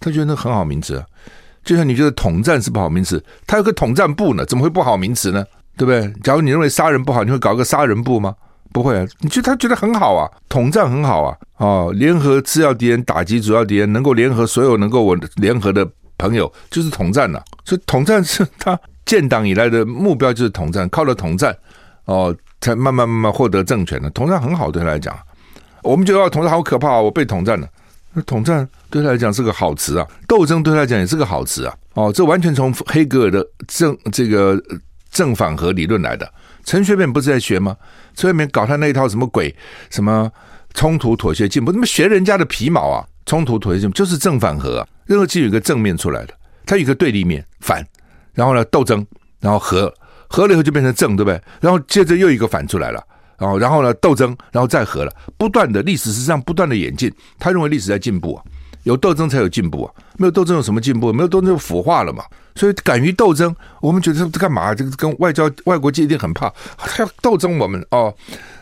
[0.00, 1.04] 他觉得那很好名词啊，
[1.64, 5.44] 就像你觉得统战是不好名词，他有个统战部呢，怎么会不好名词呢？
[5.76, 6.12] 对不对？
[6.22, 8.34] 假如你认为杀人不好，你会搞个杀人部吗？
[8.72, 17.44] 不会啊，你觉得他觉得很好啊，统战很好啊，哦，联合次要敌人，打击主要敌人，能够联合所有能够我联合的朋友，就是统战了啊。
[17.64, 21.56] 所以统战是他建党以来的目标，就是统战，靠了统战
[22.04, 24.10] 哦，才慢慢慢慢获得政权的。
[24.10, 25.16] 统战很好，对他来讲，
[25.82, 27.66] 我们觉得统战好可怕啊，我被统战了。
[28.18, 31.72] 那统战对他来讲是个好词啊，斗争对他来讲也是个好词啊。
[31.94, 34.60] 哦，这完全从黑格尔的正这个
[35.12, 36.28] 正反合理论来的。
[36.64, 37.76] 陈学敏不是在学吗？
[38.16, 39.54] 陈学敏搞他那一套什么鬼？
[39.90, 40.30] 什么
[40.74, 41.70] 冲突、妥协、进步？
[41.70, 43.06] 那么学人家的皮毛啊？
[43.24, 44.88] 冲突、妥协、进步就是正反合啊。
[45.06, 46.34] 任何就有一个正面出来的，
[46.66, 47.86] 它有一个对立面反，
[48.34, 49.06] 然后呢斗争，
[49.40, 49.92] 然后和
[50.28, 51.40] 和了以后就变成正，对不对？
[51.60, 53.02] 然后接着又一个反出来了。
[53.38, 57.12] 哦，然后呢，斗争，然后再和了，不断的历史是这样不断的演进。
[57.38, 58.42] 他认为历史在进步啊，
[58.82, 61.12] 有斗争才有进步啊，没有斗争有什么进步？
[61.12, 62.24] 没有斗争就腐化了嘛。
[62.54, 64.74] 所以敢于斗争，我们觉得这干嘛？
[64.74, 68.12] 这个跟外交外国界一定很怕，他要斗争我们哦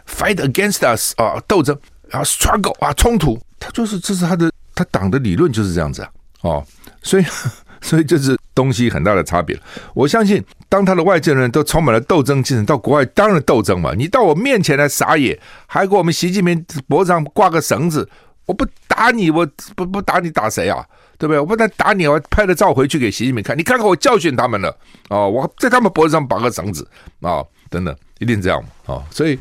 [0.07, 1.75] ，fight against us 啊，斗争，
[2.11, 6.11] 啊 struggle 啊，冲突，他就是这是他的他党的理论就是这样子啊，
[6.43, 6.67] 哦，
[7.03, 7.25] 所以。
[7.83, 9.57] 所以就是东西很大的差别。
[9.95, 13.93] 我相信，当他的外界人都充满了斗争精神，到国外当然斗争嘛。
[13.97, 18.09] 你到我面前来撒野，还给我们习近平脖子上挂个绳子，
[18.47, 20.85] 我不打你，我不不打你打谁啊？
[21.19, 21.39] 对不对？
[21.39, 24.77] 我不但打你，我拍了照回去给习近平看，你看看我教训他们了
[25.09, 26.87] 哦，我在他们脖子上绑个绳子
[27.21, 29.39] 啊、等等，一定这样啊、所以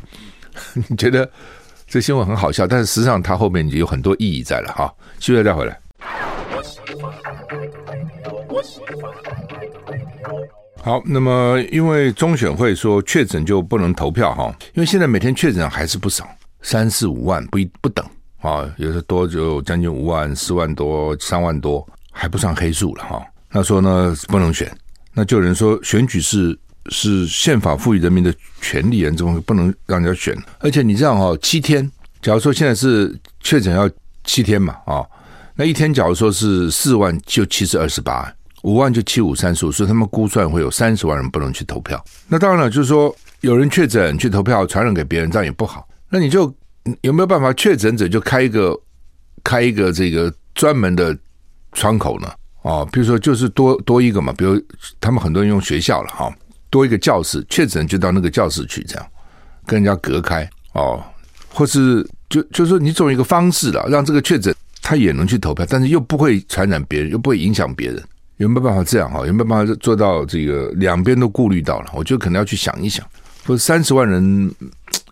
[0.88, 1.28] 你觉得
[1.86, 4.92] 这新闻很好笑，但是实际上它后面有很多意义在了哈。
[5.18, 5.80] 休息再回来。
[10.82, 16.28] 好，那么因为中选会说确诊就不能投票哈，因为现在每天确诊还是不少，
[16.62, 18.06] 三四五万不一不等
[18.40, 23.20] 啊，有的多就将近五万、四万多、三万多，还不算黑数了哈。
[23.50, 24.70] 那说呢不能选，
[25.12, 26.56] 那就有人说选举是
[26.90, 30.36] 是宪法赋予人民的权利，人怎么会不能让人家选？
[30.60, 31.90] 而且你这样哈，七天，
[32.22, 33.90] 假如说现在是确诊要
[34.22, 35.04] 七天嘛啊，
[35.56, 38.32] 那一天假如说是四万，就七十二十八。
[38.66, 42.04] 五万就七五三十五，所以他们估算会有三十万人不能去投票。
[42.26, 45.88] 那当然了，就是说有人确诊去投票，传染给别人，这样也不好。
[46.10, 46.52] 那你就
[47.02, 48.76] 有没有办法确诊者就开一个
[49.44, 51.16] 开一个这个专门的
[51.74, 52.28] 窗口呢？
[52.62, 54.60] 哦，比如说就是多多一个嘛，比如
[55.00, 56.28] 他们很多人用学校了哈，
[56.68, 59.06] 多一个教室，确诊就到那个教室去，这样
[59.64, 61.00] 跟人家隔开哦，
[61.52, 64.52] 或是就就是说你总有一个方式了，让这个确诊
[64.82, 68.02] 他也能去投票，但是又不会传染别人，又不会影响别人。
[68.38, 69.26] 有没有办法这样哈？
[69.26, 71.90] 有没有办法做到这个两边都顾虑到了？
[71.94, 73.06] 我觉得可能要去想一想。
[73.44, 74.52] 不是三十万人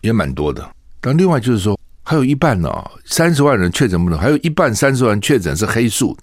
[0.01, 2.69] 也蛮多的，但另外就是说，还有一半呢，
[3.05, 6.15] 三十万人确诊不能，还有一半三十万确诊是黑数。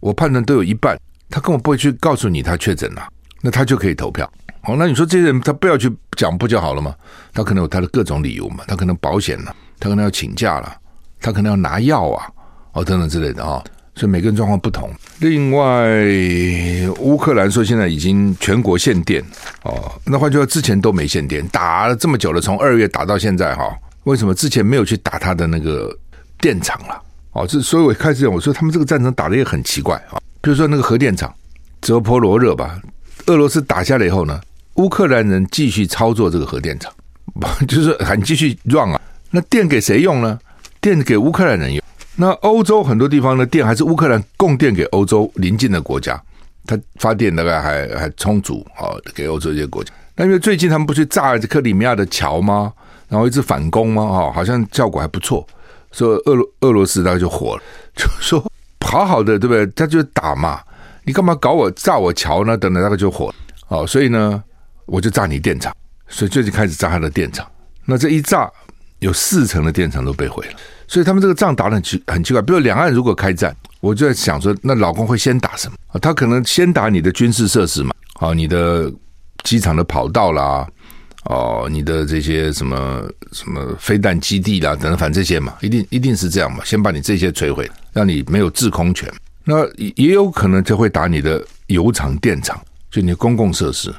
[0.00, 0.98] 我判断都有一半，
[1.30, 3.08] 他根本不会去告诉你他确诊了，
[3.40, 4.28] 那他就可以投票。
[4.64, 6.94] 哦，那你说这些人他不要去讲不就好了吗？
[7.32, 10.76] 他可能有他的各种理由嘛，他可能保险了，他可能要请假了，
[11.20, 12.28] 他可能要拿药啊，
[12.72, 13.62] 哦等等之类的啊、
[13.94, 14.90] 所以每个人状况不同。
[15.20, 15.86] 另外，
[16.98, 19.22] 乌克兰说现在已经全国限电
[19.62, 23.72] 哦，那换句话，之前都没限电，打了这么久了，从二月打到现在哈、哦，
[24.04, 25.94] 为什么之前没有去打他的那个
[26.40, 27.02] 电厂了？
[27.32, 30.20] 哦，这所以我开始讲，我说他们这个战争打得也很奇怪啊。
[30.40, 31.32] 比如说那个核电厂
[31.80, 32.80] 泽波罗热吧，
[33.26, 34.40] 俄罗斯打下来以后呢，
[34.74, 36.92] 乌克兰人继续操作这个核电厂，
[37.68, 39.00] 就是还继续 run 啊。
[39.30, 40.38] 那电给谁用呢？
[40.80, 41.81] 电给乌克兰人用。
[42.16, 46.22] 那欧洲很多地方的电还是乌克兰供电给欧洲邻近的国家，
[46.66, 49.92] 它发电大概还还充足啊，给欧洲这些国家。
[50.14, 52.72] 那因为最近他们不去炸克里米亚的桥吗？
[53.08, 54.06] 然后一直反攻吗？
[54.06, 55.46] 哈，好像效果还不错。
[55.90, 57.62] 说俄罗俄罗斯大概就火了，
[57.94, 58.42] 就说
[58.80, 59.66] 好好的对不对？
[59.68, 60.60] 他就打嘛，
[61.04, 62.56] 你干嘛搞我炸我桥呢？
[62.56, 63.34] 等等，大概就火了。
[63.68, 64.42] 哦，所以呢，
[64.86, 65.74] 我就炸你电厂，
[66.08, 67.46] 所以最近开始炸他的电厂。
[67.84, 68.50] 那这一炸，
[69.02, 70.52] 有四成的电厂都被毁了。
[70.86, 75.76] 所以他们这个仗打得很奇很奇怪，比如两岸如果开战，我就在想说，那老公会先打什么？
[76.00, 78.92] 他可能先打你的军事设施嘛，啊，你的
[79.42, 80.66] 机场的跑道啦，
[81.24, 89.10] 哦，你的这些什么什么飞弹基地啦，等等，反正这些嘛，一定一定是这样嘛，先把你这些摧毁，让你没有制空权。
[89.44, 92.60] 那也有可能就会打你的油厂、电厂，
[92.90, 93.92] 就你的公共设施，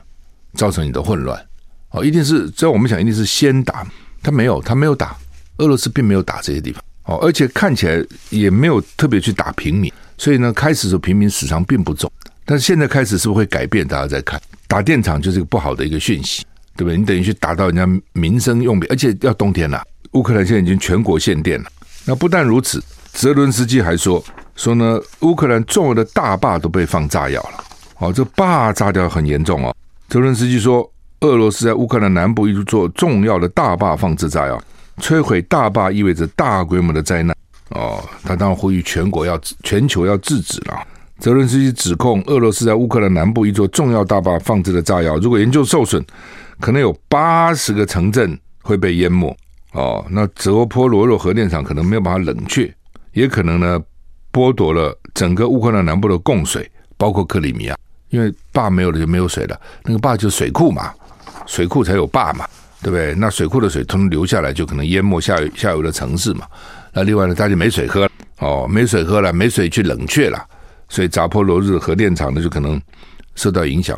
[0.54, 1.44] 造成你的混乱。
[1.89, 3.86] 哦，一定是，只要我们想，一定是先打，
[4.23, 5.15] 他没有，他没有打。
[5.57, 12.12] 俄罗斯并没有打这些地方哦，而且看起来也没有特别去打平民，所以呢，开始的时候平民死伤并不重，
[12.43, 13.88] 但是现在开始是不是会改变？
[13.88, 16.43] 大家在看打电厂就是一个不好的一个讯息，
[16.75, 16.97] 对不对？
[16.97, 19.83] 你等于去打到人家民生用品，而且要冬天了，
[20.13, 21.69] 乌克兰现在已经全国限电了。
[22.05, 24.23] 那不但如此，泽伦斯基还说
[24.55, 27.63] 说呢，乌克兰重要的大坝都被放炸药了，
[27.99, 29.75] 哦，这坝炸掉很严重哦。
[30.09, 30.89] 泽伦斯基说，
[31.27, 34.62] 俄罗斯在乌克兰南部一座重要的大坝放置炸药。
[35.01, 37.36] 摧毁大坝意味着大规模的灾难
[37.69, 40.79] 哦，他当然呼吁全国要全球要制止了。
[41.17, 46.03] 泽伦斯基指控俄罗斯在乌克兰南部一座重要大坝放置的炸药，如果研究受损，
[46.59, 49.36] 可能有八十个城镇会被淹没
[49.71, 50.05] 哦。
[50.12, 52.71] 那泽波罗热核电厂可能没有办法冷却，
[53.13, 53.81] 也可能呢
[54.31, 57.75] 剥夺了整个乌克兰南部的供水，包括克里米亚，
[58.09, 60.93] 因为坝没有了就没有水了，那个坝就是水库嘛，
[61.45, 62.45] 水库才有坝嘛。
[62.82, 63.15] 对不对？
[63.15, 66.45] 那水库的水通流下来，就可能淹没下游下游的城市嘛。
[66.91, 70.45] 那另外呢，大家没水喝了哦，没水喝了，没水去冷却了，
[70.89, 72.82] 所以扎波罗日核电厂呢就可能
[73.36, 73.97] 受到影响。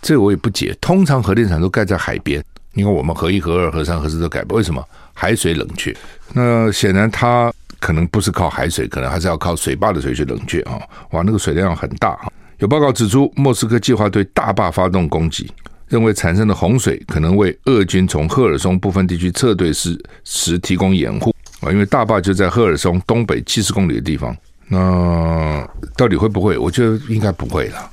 [0.00, 0.72] 这我也不解。
[0.80, 2.40] 通常核电厂都盖在海边，
[2.74, 4.80] 你看我们核一、核二、核三、核四都盖，为什么
[5.12, 5.92] 海水冷却？
[6.32, 10.78] 那显然它可能不是靠海水，可能还是要靠水坝的水去冷却啊。
[11.10, 12.16] 哇，那个水量很大。
[12.58, 15.50] 有报告指出，莫斯科计划对大坝发动攻击。
[15.88, 24.36] 认为产生的洪水可能为俄军从赫尔松部分地区撤退时时提供掩护啊，因为大坝就在赫尔松东北七十公里的地方。
[24.68, 26.58] 那到底会不会？
[26.58, 27.90] 我觉得应该不会了。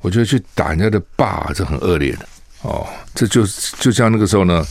[0.00, 2.26] 我觉得去打人家的坝，这很恶劣的
[2.62, 2.86] 哦。
[3.14, 3.42] 这就
[3.78, 4.64] 就像那个时候呢，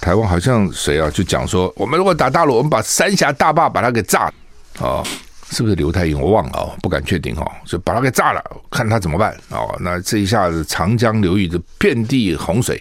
[0.00, 4.34] 台湾好像谁啊，就讲说，我们如果打大陆，我们把三峡大坝把它给炸了
[4.78, 5.06] 哦。
[5.52, 6.18] 是不是刘太英？
[6.18, 7.52] 我忘了哦，不敢确定哦。
[7.66, 9.76] 就把它给炸了，看他怎么办哦。
[9.80, 12.80] 那这一下子长江流域的遍地洪水，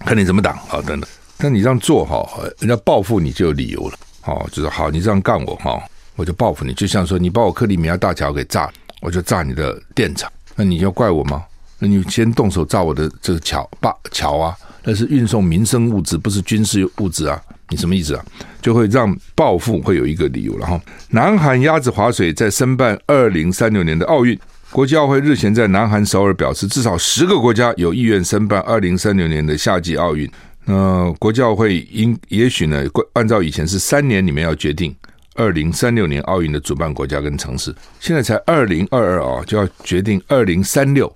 [0.00, 0.82] 看你怎么挡啊？
[0.86, 1.02] 等等。
[1.38, 3.98] 但你这样做哈，人家报复你就有理由了。
[4.26, 5.82] 哦，就是好，你这样干我哈，
[6.14, 6.74] 我就报复你。
[6.74, 10.30] 就像说你把我克里米亚大桥给炸了，我就炸你的电厂。
[10.54, 11.42] 那你要怪我吗？
[11.78, 14.56] 那你先动手炸我的这个桥坝桥啊？
[14.84, 17.40] 那是运送民生物资，不是军事物资啊。
[17.70, 18.24] 你什么意思啊？
[18.60, 20.80] 就会让报复会有一个理由了哈。
[21.08, 24.38] 南韩鸭子划水在申办二零三六年的奥运，
[24.70, 30.30] 国际奥会日前在南韩首尔表示，至少十个国家有意愿申办二零三六年的夏季奥运。
[30.66, 34.94] 那国际奥会应也许呢，按照以前是三年里面要决定
[35.34, 41.10] 二零三六年奥运的主办国家跟城市，现在才二零二二啊，就要决定二零三六，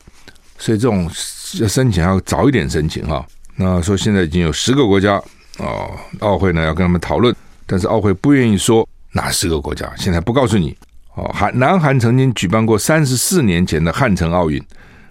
[0.56, 3.26] 所以这种申请要早一点申请哈。
[3.58, 5.22] 那说现在已经有十个国家。
[5.58, 5.90] 哦，
[6.20, 7.34] 奥会呢要跟他们讨论，
[7.66, 10.76] 但是奥会不愿意说哪十个国家，现在不告诉你。
[11.16, 14.64] 哦，韩南韩曾经举办过三十四年前的汉城奥运，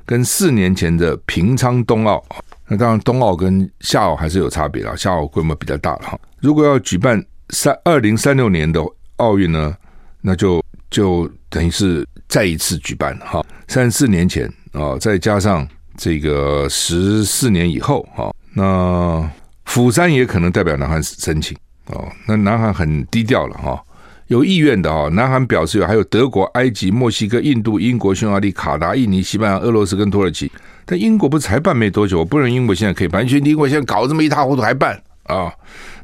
[0.05, 2.23] 跟四年前的平昌冬奥。
[2.65, 6.19] 那当然，冬奥跟夏奥还是有差别啦，夏奥规模比较大了哈。
[6.39, 8.81] 如果要举办三二零三六年的
[9.17, 9.75] 奥运呢，
[10.21, 13.45] 那就就等于是再一次举办哈。
[13.67, 15.67] 三十四年前啊，再加上
[15.97, 19.29] 这个十四年以后哈，那。
[19.67, 21.55] 釜山也可能代表南韩申请
[21.87, 23.83] 哦，那南韩很低调了哈，
[24.27, 25.09] 有意愿的哈。
[25.09, 30.49] 南韩表示有，还有德国、埃及、墨西哥、印度、英国、匈牙利、卡达、印尼、西班牙、俄罗斯跟土耳其
[30.85, 35.51] 但英国不是才办没多久，我不认英国现在可以办，因为英国现在搞这么一塌糊涂还办啊？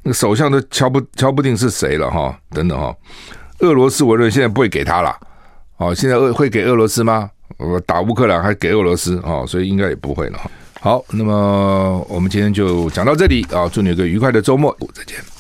[0.04, 2.94] 那个首相都敲不敲不定是谁了哈，等等哈。
[3.60, 5.16] 俄罗斯我认为现在不会给他了，
[5.78, 7.30] 哦，现在俄会给俄罗斯吗？
[7.58, 10.52] 我打乌克兰还给俄罗斯哦，所以应该也不会了。
[10.84, 15.33] 好，那么我们今天就讲到这里啊，祝你有个愉快的周末，再见。